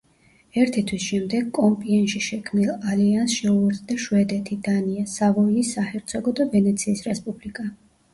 ერთი 0.59 0.81
თვის 0.91 1.01
შემდეგ 1.07 1.49
კომპიენში 1.57 2.21
შექმნილ 2.27 2.71
ალიანსს 2.93 3.41
შეუერთდა 3.41 3.97
შვედეთი, 4.05 4.57
დანია, 4.69 5.03
სავოიის 5.17 5.75
საჰერცოგო 5.77 6.35
და 6.41 6.49
ვენეციის 6.57 7.05
რესპუბლიკა. 7.11 7.67